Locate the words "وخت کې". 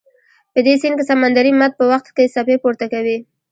1.91-2.31